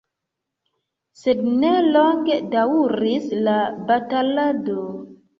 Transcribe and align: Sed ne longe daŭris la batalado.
Sed 1.23 1.41
ne 1.57 1.73
longe 1.87 2.37
daŭris 2.55 3.27
la 3.49 3.57
batalado. 3.91 4.87